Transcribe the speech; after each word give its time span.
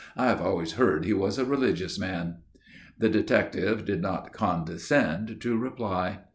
"I've 0.17 0.41
always 0.41 0.71
heard 0.73 1.05
he 1.05 1.13
was 1.13 1.37
a 1.37 1.45
religious 1.45 1.99
man." 1.99 2.37
The 2.97 3.07
detective 3.07 3.85
did 3.85 4.01
not 4.01 4.33
condescend 4.33 5.39
to 5.41 5.55
reply. 5.55 6.21